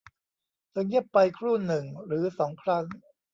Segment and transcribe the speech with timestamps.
[0.69, 2.85] เธอเงียบไปครู่หนึ่งหรือสองครั้ง